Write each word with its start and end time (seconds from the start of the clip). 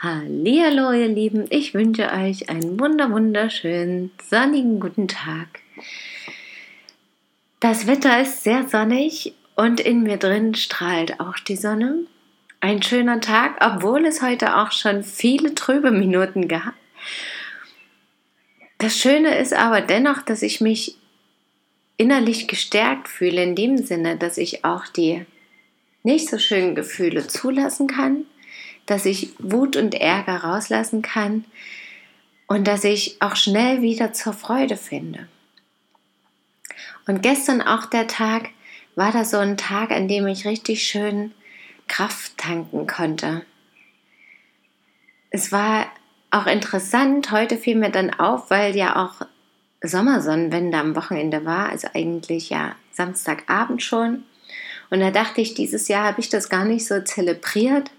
Hallihallo, 0.00 0.92
ihr 0.92 1.08
Lieben, 1.08 1.46
ich 1.50 1.74
wünsche 1.74 2.12
euch 2.12 2.48
einen 2.48 2.78
wunder 2.78 3.10
wunderschönen 3.10 4.12
sonnigen 4.22 4.78
guten 4.78 5.08
Tag. 5.08 5.48
Das 7.58 7.88
Wetter 7.88 8.22
ist 8.22 8.44
sehr 8.44 8.68
sonnig 8.68 9.34
und 9.56 9.80
in 9.80 10.04
mir 10.04 10.16
drin 10.16 10.54
strahlt 10.54 11.18
auch 11.18 11.40
die 11.40 11.56
Sonne. 11.56 12.04
Ein 12.60 12.80
schöner 12.80 13.20
Tag, 13.20 13.56
obwohl 13.60 14.06
es 14.06 14.22
heute 14.22 14.58
auch 14.58 14.70
schon 14.70 15.02
viele 15.02 15.56
trübe 15.56 15.90
Minuten 15.90 16.46
gab. 16.46 16.74
Das 18.78 18.96
Schöne 18.96 19.36
ist 19.36 19.52
aber 19.52 19.80
dennoch, 19.80 20.22
dass 20.22 20.42
ich 20.42 20.60
mich 20.60 20.96
innerlich 21.96 22.46
gestärkt 22.46 23.08
fühle, 23.08 23.42
in 23.42 23.56
dem 23.56 23.78
Sinne, 23.78 24.16
dass 24.16 24.38
ich 24.38 24.64
auch 24.64 24.86
die 24.86 25.26
nicht 26.04 26.28
so 26.28 26.38
schönen 26.38 26.76
Gefühle 26.76 27.26
zulassen 27.26 27.88
kann 27.88 28.26
dass 28.88 29.04
ich 29.04 29.34
Wut 29.38 29.76
und 29.76 29.94
Ärger 29.94 30.38
rauslassen 30.38 31.02
kann 31.02 31.44
und 32.46 32.66
dass 32.66 32.84
ich 32.84 33.20
auch 33.20 33.36
schnell 33.36 33.82
wieder 33.82 34.14
zur 34.14 34.32
Freude 34.32 34.76
finde. 34.76 35.28
Und 37.06 37.22
gestern 37.22 37.60
auch 37.60 37.86
der 37.86 38.06
Tag 38.06 38.48
war 38.96 39.12
da 39.12 39.24
so 39.24 39.36
ein 39.36 39.58
Tag, 39.58 39.90
an 39.90 40.08
dem 40.08 40.26
ich 40.26 40.46
richtig 40.46 40.82
schön 40.82 41.32
Kraft 41.86 42.38
tanken 42.38 42.86
konnte. 42.86 43.44
Es 45.30 45.52
war 45.52 45.86
auch 46.30 46.46
interessant, 46.46 47.30
heute 47.30 47.58
fiel 47.58 47.76
mir 47.76 47.90
dann 47.90 48.12
auf, 48.14 48.50
weil 48.50 48.74
ja 48.74 48.96
auch 48.96 49.26
Sommersonnenwende 49.82 50.78
am 50.78 50.96
Wochenende 50.96 51.44
war, 51.44 51.68
also 51.68 51.88
eigentlich 51.92 52.48
ja 52.48 52.74
Samstagabend 52.90 53.82
schon. 53.82 54.24
Und 54.90 55.00
da 55.00 55.10
dachte 55.10 55.42
ich, 55.42 55.52
dieses 55.52 55.88
Jahr 55.88 56.04
habe 56.04 56.20
ich 56.20 56.30
das 56.30 56.48
gar 56.48 56.64
nicht 56.64 56.86
so 56.86 57.00
zelebriert, 57.02 57.90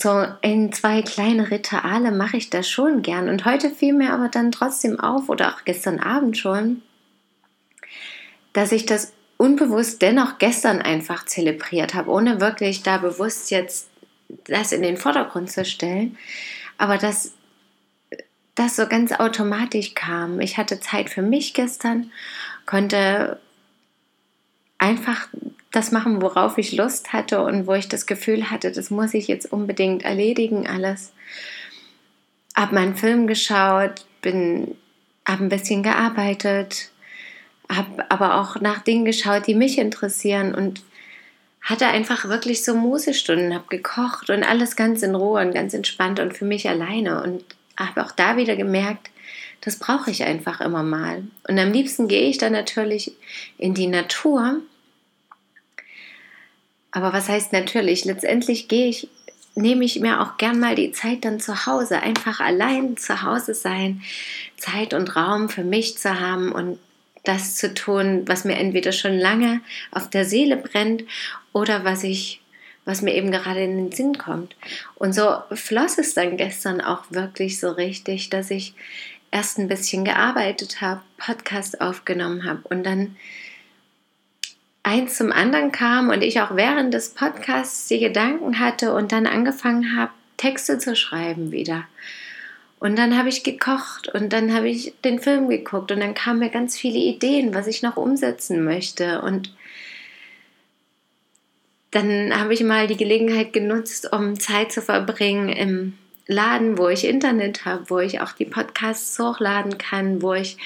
so 0.00 0.26
in 0.42 0.72
zwei 0.72 1.02
kleine 1.02 1.50
Rituale 1.50 2.10
mache 2.10 2.36
ich 2.36 2.50
das 2.50 2.68
schon 2.68 3.02
gern. 3.02 3.28
Und 3.28 3.44
heute 3.44 3.70
fiel 3.70 3.92
mir 3.92 4.12
aber 4.12 4.28
dann 4.28 4.52
trotzdem 4.52 4.98
auf, 5.00 5.28
oder 5.28 5.54
auch 5.54 5.64
gestern 5.64 6.00
Abend 6.00 6.36
schon, 6.36 6.82
dass 8.52 8.72
ich 8.72 8.86
das 8.86 9.12
unbewusst 9.36 10.00
dennoch 10.02 10.38
gestern 10.38 10.80
einfach 10.80 11.26
zelebriert 11.26 11.94
habe, 11.94 12.10
ohne 12.10 12.40
wirklich 12.40 12.82
da 12.82 12.98
bewusst 12.98 13.50
jetzt 13.50 13.88
das 14.44 14.72
in 14.72 14.82
den 14.82 14.96
Vordergrund 14.96 15.50
zu 15.50 15.64
stellen. 15.64 16.16
Aber 16.78 16.98
dass 16.98 17.32
das 18.54 18.76
so 18.76 18.86
ganz 18.86 19.12
automatisch 19.12 19.94
kam. 19.94 20.40
Ich 20.40 20.56
hatte 20.56 20.80
Zeit 20.80 21.10
für 21.10 21.22
mich 21.22 21.54
gestern, 21.54 22.10
konnte 22.64 23.38
einfach 24.78 25.28
das 25.76 25.92
machen, 25.92 26.22
worauf 26.22 26.56
ich 26.56 26.72
Lust 26.72 27.12
hatte 27.12 27.42
und 27.42 27.66
wo 27.66 27.74
ich 27.74 27.88
das 27.88 28.06
Gefühl 28.06 28.50
hatte, 28.50 28.72
das 28.72 28.90
muss 28.90 29.12
ich 29.14 29.28
jetzt 29.28 29.52
unbedingt 29.52 30.04
erledigen, 30.04 30.66
alles. 30.66 31.12
Hab 32.54 32.72
meinen 32.72 32.96
Film 32.96 33.26
geschaut, 33.26 34.06
bin, 34.22 34.74
hab 35.26 35.40
ein 35.40 35.50
bisschen 35.50 35.82
gearbeitet, 35.82 36.90
hab 37.68 37.86
aber 38.08 38.40
auch 38.40 38.60
nach 38.60 38.82
Dingen 38.82 39.04
geschaut, 39.04 39.46
die 39.46 39.54
mich 39.54 39.78
interessieren 39.78 40.54
und 40.54 40.82
hatte 41.60 41.86
einfach 41.88 42.28
wirklich 42.28 42.64
so 42.64 42.74
Musestunden, 42.74 43.54
hab 43.54 43.68
gekocht 43.68 44.30
und 44.30 44.44
alles 44.44 44.76
ganz 44.76 45.02
in 45.02 45.14
Ruhe 45.14 45.40
und 45.42 45.52
ganz 45.52 45.74
entspannt 45.74 46.20
und 46.20 46.34
für 46.34 46.44
mich 46.46 46.68
alleine 46.68 47.22
und 47.22 47.44
habe 47.76 48.02
auch 48.02 48.12
da 48.12 48.36
wieder 48.38 48.56
gemerkt, 48.56 49.10
das 49.60 49.78
brauche 49.78 50.10
ich 50.10 50.24
einfach 50.24 50.60
immer 50.60 50.82
mal. 50.82 51.24
Und 51.48 51.58
am 51.58 51.72
liebsten 51.72 52.08
gehe 52.08 52.28
ich 52.28 52.38
dann 52.38 52.52
natürlich 52.52 53.12
in 53.58 53.74
die 53.74 53.88
Natur 53.88 54.60
aber 56.96 57.12
was 57.12 57.28
heißt 57.28 57.52
natürlich? 57.52 58.06
Letztendlich 58.06 58.68
gehe 58.68 58.86
ich, 58.86 59.10
nehme 59.54 59.84
ich 59.84 60.00
mir 60.00 60.22
auch 60.22 60.38
gern 60.38 60.58
mal 60.58 60.74
die 60.74 60.92
Zeit 60.92 61.26
dann 61.26 61.40
zu 61.40 61.66
Hause, 61.66 62.00
einfach 62.00 62.40
allein 62.40 62.96
zu 62.96 63.22
Hause 63.22 63.52
sein, 63.52 64.00
Zeit 64.56 64.94
und 64.94 65.14
Raum 65.14 65.50
für 65.50 65.62
mich 65.62 65.98
zu 65.98 66.18
haben 66.18 66.52
und 66.52 66.78
das 67.22 67.56
zu 67.56 67.74
tun, 67.74 68.22
was 68.24 68.46
mir 68.46 68.56
entweder 68.56 68.92
schon 68.92 69.12
lange 69.12 69.60
auf 69.90 70.08
der 70.08 70.24
Seele 70.24 70.56
brennt 70.56 71.04
oder 71.52 71.84
was 71.84 72.02
ich 72.02 72.40
was 72.86 73.02
mir 73.02 73.14
eben 73.14 73.32
gerade 73.32 73.62
in 73.64 73.76
den 73.76 73.92
Sinn 73.92 74.16
kommt. 74.16 74.56
Und 74.94 75.12
so 75.12 75.38
floss 75.52 75.98
es 75.98 76.14
dann 76.14 76.36
gestern 76.36 76.80
auch 76.80 77.02
wirklich 77.10 77.58
so 77.60 77.72
richtig, 77.72 78.30
dass 78.30 78.50
ich 78.50 78.74
erst 79.32 79.58
ein 79.58 79.68
bisschen 79.68 80.04
gearbeitet 80.04 80.80
habe, 80.80 81.02
Podcast 81.18 81.80
aufgenommen 81.80 82.44
habe 82.44 82.60
und 82.70 82.84
dann 82.84 83.16
eins 84.86 85.16
zum 85.16 85.32
anderen 85.32 85.72
kam 85.72 86.10
und 86.10 86.22
ich 86.22 86.40
auch 86.40 86.54
während 86.54 86.94
des 86.94 87.10
Podcasts 87.10 87.88
die 87.88 87.98
Gedanken 87.98 88.60
hatte 88.60 88.94
und 88.94 89.10
dann 89.10 89.26
angefangen 89.26 89.96
habe, 89.96 90.12
Texte 90.36 90.78
zu 90.78 90.94
schreiben 90.94 91.50
wieder. 91.50 91.84
Und 92.78 92.96
dann 92.96 93.18
habe 93.18 93.28
ich 93.28 93.42
gekocht 93.42 94.08
und 94.14 94.32
dann 94.32 94.54
habe 94.54 94.68
ich 94.68 94.94
den 95.04 95.18
Film 95.18 95.48
geguckt 95.48 95.90
und 95.90 95.98
dann 95.98 96.14
kamen 96.14 96.38
mir 96.38 96.50
ganz 96.50 96.78
viele 96.78 96.98
Ideen, 96.98 97.52
was 97.52 97.66
ich 97.66 97.82
noch 97.82 97.96
umsetzen 97.96 98.64
möchte. 98.64 99.22
Und 99.22 99.52
dann 101.90 102.38
habe 102.38 102.54
ich 102.54 102.62
mal 102.62 102.86
die 102.86 102.96
Gelegenheit 102.96 103.52
genutzt, 103.52 104.12
um 104.12 104.38
Zeit 104.38 104.70
zu 104.70 104.82
verbringen 104.82 105.48
im 105.48 105.98
Laden, 106.28 106.78
wo 106.78 106.88
ich 106.88 107.04
Internet 107.04 107.64
habe, 107.64 107.90
wo 107.90 107.98
ich 107.98 108.20
auch 108.20 108.32
die 108.32 108.44
Podcasts 108.44 109.18
hochladen 109.18 109.78
kann, 109.78 110.22
wo 110.22 110.34
ich 110.34 110.58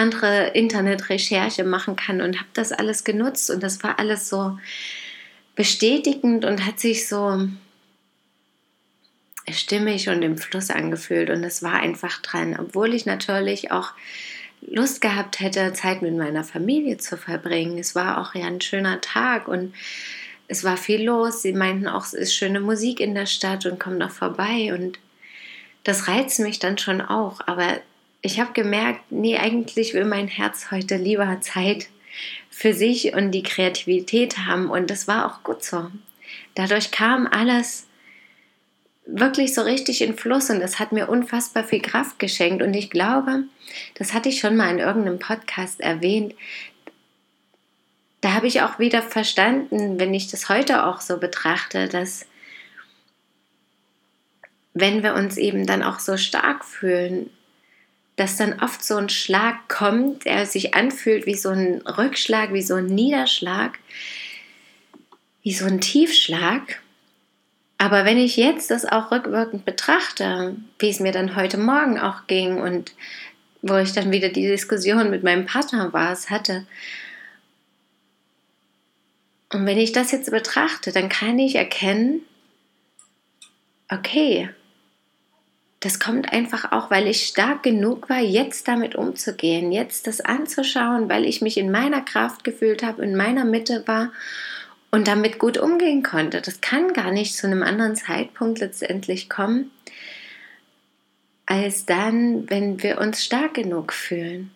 andere 0.00 0.48
Internetrecherche 0.48 1.62
machen 1.62 1.94
kann 1.94 2.22
und 2.22 2.38
habe 2.38 2.48
das 2.54 2.72
alles 2.72 3.04
genutzt 3.04 3.50
und 3.50 3.62
das 3.62 3.84
war 3.84 3.98
alles 3.98 4.28
so 4.30 4.58
bestätigend 5.54 6.46
und 6.46 6.64
hat 6.64 6.80
sich 6.80 7.06
so 7.06 7.48
stimmig 9.50 10.08
und 10.08 10.22
im 10.22 10.38
Fluss 10.38 10.70
angefühlt 10.70 11.28
und 11.28 11.44
es 11.44 11.62
war 11.62 11.74
einfach 11.74 12.22
dran, 12.22 12.56
obwohl 12.58 12.94
ich 12.94 13.04
natürlich 13.04 13.70
auch 13.72 13.92
Lust 14.62 15.00
gehabt 15.02 15.40
hätte, 15.40 15.72
Zeit 15.74 16.02
mit 16.02 16.16
meiner 16.16 16.44
Familie 16.44 16.96
zu 16.96 17.16
verbringen. 17.16 17.78
Es 17.78 17.94
war 17.94 18.18
auch 18.18 18.34
ja 18.34 18.46
ein 18.46 18.60
schöner 18.60 19.00
Tag 19.00 19.48
und 19.48 19.74
es 20.48 20.64
war 20.64 20.76
viel 20.76 21.02
los. 21.02 21.42
Sie 21.42 21.52
meinten 21.52 21.88
auch, 21.88 22.04
es 22.04 22.14
ist 22.14 22.34
schöne 22.34 22.60
Musik 22.60 23.00
in 23.00 23.14
der 23.14 23.26
Stadt 23.26 23.66
und 23.66 23.78
komm 23.78 23.98
noch 23.98 24.10
vorbei 24.10 24.72
und 24.74 24.98
das 25.84 26.08
reizt 26.08 26.40
mich 26.40 26.58
dann 26.58 26.78
schon 26.78 27.00
auch, 27.00 27.40
aber 27.46 27.80
ich 28.22 28.40
habe 28.40 28.52
gemerkt, 28.52 29.10
nee, 29.10 29.38
eigentlich 29.38 29.94
will 29.94 30.04
mein 30.04 30.28
Herz 30.28 30.70
heute 30.70 30.96
lieber 30.96 31.40
Zeit 31.40 31.88
für 32.50 32.74
sich 32.74 33.14
und 33.14 33.30
die 33.30 33.42
Kreativität 33.42 34.38
haben 34.38 34.68
und 34.68 34.90
das 34.90 35.08
war 35.08 35.26
auch 35.26 35.42
gut 35.42 35.62
so. 35.62 35.90
Dadurch 36.54 36.90
kam 36.90 37.26
alles 37.26 37.86
wirklich 39.06 39.54
so 39.54 39.62
richtig 39.62 40.02
in 40.02 40.16
Fluss 40.16 40.50
und 40.50 40.60
es 40.60 40.78
hat 40.78 40.92
mir 40.92 41.08
unfassbar 41.08 41.64
viel 41.64 41.80
Kraft 41.80 42.18
geschenkt 42.18 42.62
und 42.62 42.74
ich 42.74 42.90
glaube, 42.90 43.44
das 43.94 44.12
hatte 44.12 44.28
ich 44.28 44.40
schon 44.40 44.56
mal 44.56 44.70
in 44.70 44.78
irgendeinem 44.78 45.18
Podcast 45.18 45.80
erwähnt, 45.80 46.34
da 48.20 48.34
habe 48.34 48.46
ich 48.46 48.60
auch 48.60 48.78
wieder 48.78 49.00
verstanden, 49.00 49.98
wenn 49.98 50.12
ich 50.12 50.28
das 50.28 50.50
heute 50.50 50.84
auch 50.84 51.00
so 51.00 51.16
betrachte, 51.16 51.88
dass 51.88 52.26
wenn 54.74 55.02
wir 55.02 55.14
uns 55.14 55.38
eben 55.38 55.66
dann 55.66 55.82
auch 55.82 55.98
so 55.98 56.18
stark 56.18 56.64
fühlen, 56.64 57.30
dass 58.20 58.36
dann 58.36 58.60
oft 58.60 58.84
so 58.84 58.96
ein 58.96 59.08
Schlag 59.08 59.66
kommt, 59.68 60.26
der 60.26 60.44
sich 60.44 60.74
anfühlt 60.74 61.24
wie 61.24 61.36
so 61.36 61.48
ein 61.48 61.80
Rückschlag, 61.80 62.52
wie 62.52 62.60
so 62.60 62.74
ein 62.74 62.84
Niederschlag, 62.84 63.78
wie 65.42 65.54
so 65.54 65.64
ein 65.64 65.80
Tiefschlag. 65.80 66.82
Aber 67.78 68.04
wenn 68.04 68.18
ich 68.18 68.36
jetzt 68.36 68.70
das 68.70 68.84
auch 68.84 69.10
rückwirkend 69.10 69.64
betrachte, 69.64 70.54
wie 70.78 70.90
es 70.90 71.00
mir 71.00 71.12
dann 71.12 71.34
heute 71.34 71.56
Morgen 71.56 71.98
auch 71.98 72.26
ging 72.26 72.58
und 72.58 72.92
wo 73.62 73.76
ich 73.76 73.92
dann 73.92 74.12
wieder 74.12 74.28
die 74.28 74.46
Diskussion 74.46 75.08
mit 75.08 75.22
meinem 75.22 75.46
Partner 75.46 75.94
war, 75.94 76.12
es 76.12 76.28
hatte, 76.28 76.66
und 79.50 79.64
wenn 79.64 79.78
ich 79.78 79.92
das 79.92 80.12
jetzt 80.12 80.30
betrachte, 80.30 80.92
dann 80.92 81.08
kann 81.08 81.38
ich 81.38 81.54
erkennen, 81.54 82.20
okay, 83.90 84.50
das 85.80 85.98
kommt 85.98 86.30
einfach 86.30 86.72
auch, 86.72 86.90
weil 86.90 87.06
ich 87.06 87.26
stark 87.26 87.62
genug 87.62 88.10
war, 88.10 88.20
jetzt 88.20 88.68
damit 88.68 88.94
umzugehen, 88.94 89.72
jetzt 89.72 90.06
das 90.06 90.20
anzuschauen, 90.20 91.08
weil 91.08 91.24
ich 91.24 91.40
mich 91.40 91.56
in 91.56 91.70
meiner 91.70 92.02
Kraft 92.02 92.44
gefühlt 92.44 92.82
habe, 92.82 93.02
in 93.02 93.16
meiner 93.16 93.46
Mitte 93.46 93.84
war 93.86 94.12
und 94.90 95.08
damit 95.08 95.38
gut 95.38 95.56
umgehen 95.56 96.02
konnte. 96.02 96.42
Das 96.42 96.60
kann 96.60 96.92
gar 96.92 97.10
nicht 97.10 97.34
zu 97.34 97.46
einem 97.46 97.62
anderen 97.62 97.96
Zeitpunkt 97.96 98.58
letztendlich 98.58 99.30
kommen, 99.30 99.70
als 101.46 101.86
dann, 101.86 102.48
wenn 102.50 102.82
wir 102.82 102.98
uns 102.98 103.24
stark 103.24 103.54
genug 103.54 103.94
fühlen. 103.94 104.50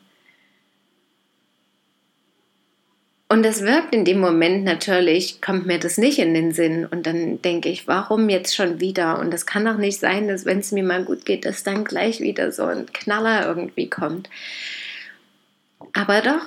Und 3.29 3.45
es 3.47 3.63
wirkt 3.63 3.95
in 3.95 4.05
dem 4.05 4.21
Moment 4.21 4.65
natürlich, 4.65 5.41
kommt 5.41 5.67
mir 5.67 5.79
das 5.79 5.97
nicht 5.97 6.19
in 6.19 6.35
den 6.35 6.53
Sinn. 6.53 6.85
Und 6.85 7.07
dann 7.07 7.41
denke 7.41 7.71
ich, 7.71 7.89
warum 7.89 8.29
jetzt 8.29 8.55
schon 8.55 8.81
wieder? 8.81 9.19
Und 9.19 9.33
es 9.33 9.47
kann 9.47 9.65
doch 9.65 9.79
nicht 9.79 9.99
sein, 9.99 10.29
dass 10.29 10.45
wenn 10.45 10.59
es 10.59 10.73
mir 10.73 10.85
mal 10.85 11.05
gut 11.05 11.25
geht, 11.25 11.45
dass 11.45 11.63
dann 11.63 11.85
gleich 11.85 12.21
wieder 12.21 12.53
so 12.53 12.65
ein 12.65 12.87
Knaller 12.93 13.47
irgendwie 13.47 13.89
kommt. 13.89 14.29
Aber 15.95 16.21
doch, 16.21 16.47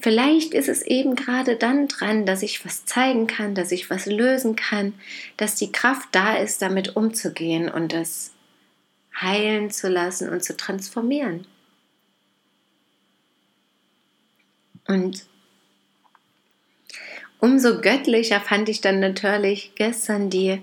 vielleicht 0.00 0.52
ist 0.52 0.68
es 0.68 0.82
eben 0.82 1.14
gerade 1.14 1.56
dann 1.56 1.86
dran, 1.86 2.26
dass 2.26 2.42
ich 2.42 2.64
was 2.64 2.84
zeigen 2.84 3.28
kann, 3.28 3.54
dass 3.54 3.70
ich 3.70 3.88
was 3.88 4.06
lösen 4.06 4.56
kann, 4.56 4.94
dass 5.36 5.54
die 5.54 5.70
Kraft 5.70 6.08
da 6.12 6.36
ist, 6.36 6.60
damit 6.60 6.96
umzugehen 6.96 7.68
und 7.70 7.92
das 7.92 8.32
heilen 9.20 9.70
zu 9.70 9.88
lassen 9.88 10.28
und 10.28 10.42
zu 10.42 10.56
transformieren. 10.56 11.46
Und 14.86 15.26
umso 17.40 17.80
göttlicher 17.80 18.40
fand 18.40 18.68
ich 18.68 18.80
dann 18.80 19.00
natürlich 19.00 19.72
gestern 19.74 20.30
die 20.30 20.60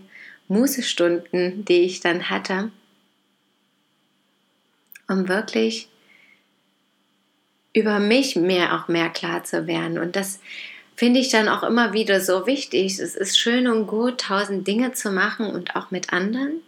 Mußestunden, 0.47 1.65
die 1.65 1.81
ich 1.81 1.99
dann 1.99 2.29
hatte, 2.29 2.71
um 5.07 5.27
wirklich 5.27 5.89
über 7.73 7.99
mich 7.99 8.35
mehr 8.35 8.75
auch 8.75 8.87
mehr 8.87 9.09
klar 9.09 9.43
zu 9.43 9.67
werden. 9.67 9.97
Und 9.97 10.15
das 10.15 10.39
finde 10.95 11.19
ich 11.19 11.29
dann 11.29 11.49
auch 11.49 11.63
immer 11.63 11.93
wieder 11.93 12.21
so 12.21 12.47
wichtig. 12.47 12.99
Es 12.99 13.15
ist 13.15 13.37
schön 13.37 13.67
und 13.67 13.87
gut, 13.87 14.21
tausend 14.21 14.67
Dinge 14.67 14.93
zu 14.93 15.11
machen 15.11 15.47
und 15.47 15.75
auch 15.75 15.91
mit 15.91 16.13
anderen. 16.13 16.61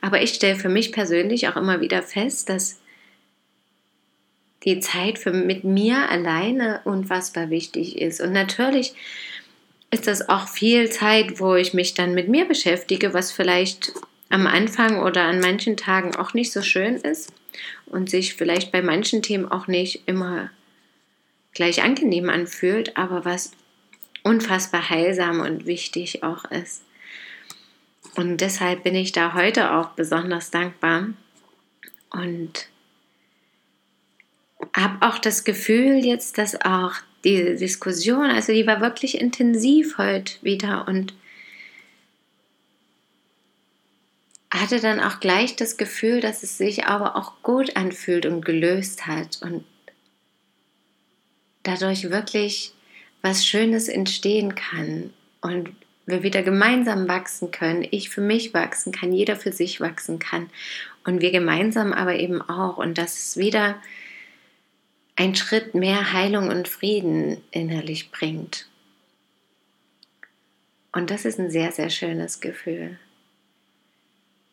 Aber 0.00 0.22
ich 0.22 0.34
stelle 0.34 0.56
für 0.56 0.68
mich 0.68 0.92
persönlich 0.92 1.48
auch 1.48 1.56
immer 1.56 1.80
wieder 1.80 2.02
fest, 2.02 2.48
dass 2.48 2.80
die 4.64 4.80
Zeit 4.80 5.18
für 5.18 5.32
mit 5.32 5.64
mir 5.64 6.08
alleine 6.10 6.80
unfassbar 6.84 7.50
wichtig 7.50 8.00
ist. 8.00 8.20
Und 8.20 8.32
natürlich 8.32 8.94
ist 9.90 10.06
das 10.06 10.28
auch 10.28 10.48
viel 10.48 10.90
Zeit, 10.90 11.40
wo 11.40 11.54
ich 11.54 11.74
mich 11.74 11.94
dann 11.94 12.14
mit 12.14 12.28
mir 12.28 12.46
beschäftige, 12.46 13.12
was 13.12 13.32
vielleicht 13.32 13.92
am 14.30 14.46
Anfang 14.46 15.02
oder 15.02 15.24
an 15.24 15.40
manchen 15.40 15.76
Tagen 15.76 16.16
auch 16.16 16.32
nicht 16.32 16.52
so 16.52 16.62
schön 16.62 16.96
ist 16.96 17.32
und 17.86 18.08
sich 18.08 18.34
vielleicht 18.34 18.72
bei 18.72 18.80
manchen 18.80 19.20
Themen 19.20 19.50
auch 19.50 19.66
nicht 19.66 20.04
immer 20.06 20.50
gleich 21.52 21.82
angenehm 21.82 22.30
anfühlt, 22.30 22.96
aber 22.96 23.26
was 23.26 23.52
unfassbar 24.22 24.88
heilsam 24.88 25.40
und 25.40 25.66
wichtig 25.66 26.22
auch 26.22 26.44
ist. 26.46 26.82
Und 28.16 28.40
deshalb 28.40 28.84
bin 28.84 28.94
ich 28.94 29.12
da 29.12 29.34
heute 29.34 29.72
auch 29.72 29.90
besonders 29.90 30.50
dankbar 30.50 31.08
und 32.10 32.68
habe 34.74 35.06
auch 35.06 35.18
das 35.18 35.44
Gefühl 35.44 36.04
jetzt, 36.04 36.38
dass 36.38 36.60
auch 36.60 36.94
diese 37.24 37.56
Diskussion, 37.56 38.30
also 38.30 38.52
die 38.52 38.66
war 38.66 38.80
wirklich 38.80 39.20
intensiv 39.20 39.98
heute 39.98 40.34
wieder 40.42 40.86
und 40.88 41.14
hatte 44.50 44.80
dann 44.80 45.00
auch 45.00 45.20
gleich 45.20 45.56
das 45.56 45.76
Gefühl, 45.76 46.20
dass 46.20 46.42
es 46.42 46.58
sich 46.58 46.84
aber 46.84 47.16
auch 47.16 47.42
gut 47.42 47.76
anfühlt 47.76 48.26
und 48.26 48.44
gelöst 48.44 49.06
hat 49.06 49.40
und 49.42 49.64
dadurch 51.62 52.10
wirklich 52.10 52.72
was 53.22 53.46
Schönes 53.46 53.88
entstehen 53.88 54.54
kann 54.54 55.12
und 55.40 55.70
wir 56.06 56.22
wieder 56.22 56.42
gemeinsam 56.42 57.08
wachsen 57.08 57.50
können, 57.50 57.86
ich 57.90 58.10
für 58.10 58.20
mich 58.20 58.52
wachsen 58.52 58.92
kann, 58.92 59.12
jeder 59.12 59.36
für 59.36 59.52
sich 59.52 59.80
wachsen 59.80 60.18
kann 60.18 60.50
und 61.04 61.20
wir 61.20 61.30
gemeinsam 61.30 61.92
aber 61.92 62.16
eben 62.16 62.42
auch. 62.42 62.76
Und 62.76 62.98
dass 62.98 63.16
es 63.16 63.36
wieder 63.36 63.76
ein 65.16 65.34
Schritt 65.34 65.74
mehr 65.74 66.12
Heilung 66.12 66.48
und 66.48 66.68
Frieden 66.68 67.42
innerlich 67.50 68.10
bringt. 68.10 68.66
Und 70.92 71.10
das 71.10 71.24
ist 71.24 71.38
ein 71.38 71.50
sehr, 71.50 71.72
sehr 71.72 71.90
schönes 71.90 72.40
Gefühl. 72.40 72.98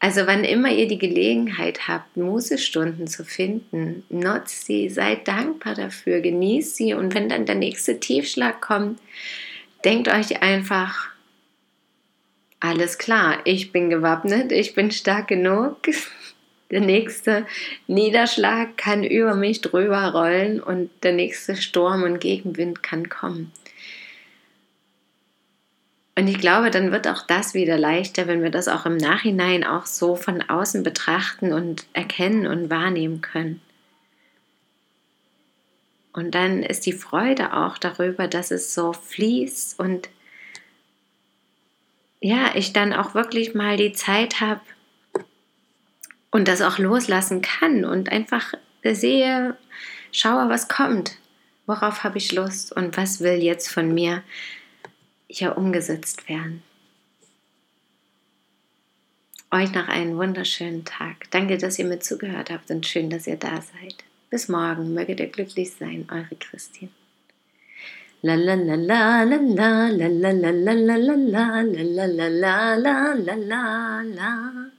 Also 0.02 0.28
wann 0.28 0.46
immer 0.46 0.72
ihr 0.72 0.88
die 0.88 0.98
Gelegenheit 0.98 1.90
habt, 1.90 2.16
Musestunden 2.16 3.08
zu 3.08 3.26
finden, 3.26 4.04
nutzt 4.10 4.66
sie, 4.66 4.88
seid 4.88 5.28
dankbar 5.28 5.76
dafür, 5.76 6.22
genießt 6.22 6.78
sie 6.78 6.94
und 6.94 7.14
wenn 7.14 7.28
dann 7.28 7.46
der 7.46 7.56
nächste 7.56 8.00
Tiefschlag 8.00 8.62
kommt, 8.62 9.02
denkt 9.84 10.08
euch 10.08 10.42
einfach, 10.42 11.10
alles 12.62 12.98
klar, 12.98 13.40
ich 13.44 13.74
bin 13.74 13.90
gewappnet, 13.90 14.54
ich 14.54 14.74
bin 14.74 14.92
stark 14.92 15.28
genug, 15.28 15.78
der 16.72 16.82
nächste 16.82 17.46
Niederschlag 17.88 18.78
kann 18.78 19.04
über 19.04 19.36
mich 19.36 19.62
drüber 19.62 20.12
rollen 20.12 20.62
und 20.62 20.90
der 21.04 21.14
nächste 21.14 21.56
Sturm 21.56 22.04
und 22.04 22.20
Gegenwind 22.20 22.84
kann 22.84 23.10
kommen. 23.10 23.52
Und 26.16 26.28
ich 26.28 26.40
glaube, 26.40 26.70
dann 26.70 26.92
wird 26.92 27.08
auch 27.08 27.26
das 27.26 27.54
wieder 27.54 27.78
leichter, 27.78 28.28
wenn 28.28 28.44
wir 28.44 28.52
das 28.52 28.68
auch 28.68 28.86
im 28.86 28.98
Nachhinein 28.98 29.64
auch 29.64 29.86
so 29.86 30.18
von 30.18 30.42
außen 30.42 30.84
betrachten 30.84 31.54
und 31.54 31.86
erkennen 31.94 32.46
und 32.46 32.70
wahrnehmen 32.70 33.22
können. 33.22 33.62
Und 36.12 36.36
dann 36.36 36.62
ist 36.62 36.86
die 36.86 36.92
Freude 36.92 37.54
auch 37.54 37.78
darüber, 37.78 38.28
dass 38.28 38.52
es 38.52 38.74
so 38.74 38.92
fließt 38.92 39.80
und 39.80 40.10
ja, 42.20 42.52
ich 42.54 42.74
dann 42.74 42.92
auch 42.92 43.16
wirklich 43.16 43.56
mal 43.56 43.78
die 43.78 43.94
Zeit 43.94 44.42
habe, 44.42 44.60
und 46.32 46.48
das 46.48 46.62
auch 46.62 46.78
loslassen 46.78 47.42
kann 47.42 47.86
und 47.86 48.12
einfach 48.12 48.54
sehe, 48.84 49.58
schaue, 50.12 50.50
was 50.50 50.68
kommt, 50.68 51.18
worauf 51.66 52.04
habe 52.04 52.18
ich 52.18 52.32
Lust 52.32 52.72
und 52.72 52.98
was 52.98 53.20
will 53.20 53.42
jetzt 53.42 53.70
von 53.70 53.94
mir 53.94 54.24
hier 55.28 55.58
umgesetzt 55.58 56.28
werden. 56.30 56.64
Euch 59.52 59.74
noch 59.74 59.88
einen 59.88 60.16
wunderschönen 60.18 60.86
Tag. 60.86 61.32
Danke, 61.32 61.58
dass 61.58 61.80
ihr 61.80 61.86
mir 61.86 62.00
zugehört 62.00 62.52
habt 62.52 62.70
und 62.70 62.86
schön, 62.86 63.10
dass 63.10 63.26
ihr 63.26 63.38
da 63.38 63.62
seid. 63.62 64.04
Bis 64.30 64.48
morgen, 64.48 64.94
möget 64.94 65.20
ihr 65.20 65.28
glücklich 65.28 65.74
sein, 65.74 66.08
eure 66.12 66.36
Christine. 66.40 66.92
La 68.22 68.36
la 68.36 68.54
la 68.54 68.76
la 68.76 69.24
la 69.24 69.38
la 69.38 69.88
la 69.88 70.12
la 70.12 70.32
la 70.32 70.52
la 70.52 70.86
la 70.86 70.96
la 70.96 71.62
la 71.62 72.06
la 72.06 72.06
la 72.06 72.76
la 72.76 73.14
la 73.16 73.36
la 73.36 74.02
la 74.04 74.79